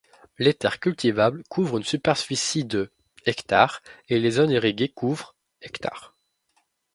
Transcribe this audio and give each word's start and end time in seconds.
Les 0.39 0.55
terres 0.55 0.79
cultivables 0.79 1.43
couvrent 1.47 1.77
une 1.77 1.83
superficie 1.83 2.65
de 2.65 2.89
hectares 3.27 3.83
et 4.09 4.17
les 4.17 4.31
zones 4.31 4.49
irriguées 4.49 4.89
couvrent 4.89 5.35
hectares. 5.61 6.15